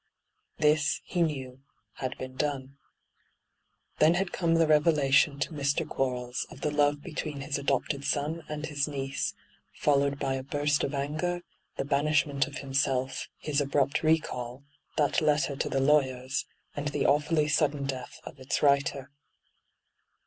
This, 0.57 0.99
he 1.03 1.21
knew, 1.21 1.61
had 1.97 2.17
been 2.17 2.35
done. 2.35 2.77
Then 3.99 4.15
had 4.15 4.31
come 4.33 4.55
the 4.55 4.65
revelation 4.65 5.37
to 5.41 5.51
Mr. 5.53 5.87
Quarles 5.87 6.47
of 6.49 6.61
the 6.61 6.71
love 6.71 7.03
between 7.03 7.41
his 7.41 7.59
adopted 7.59 8.03
son 8.03 8.43
and 8.49 8.65
his 8.65 8.87
niece, 8.87 9.35
followed 9.75 10.17
by 10.17 10.33
a 10.33 10.43
buret 10.43 10.83
of 10.83 10.95
anger, 10.95 11.43
the 11.77 11.85
banishment 11.85 12.47
of 12.47 12.55
himself, 12.57 13.27
his 13.37 13.61
abrupt 13.61 14.01
recall, 14.01 14.63
that 14.97 15.21
letter 15.21 15.55
to 15.55 15.69
the 15.69 15.79
lawyers, 15.79 16.47
and 16.75 16.87
the 16.87 17.05
awfully 17.05 17.47
sudden 17.47 17.85
death 17.85 18.19
of 18.23 18.39
its 18.39 18.63
writer. 18.63 19.11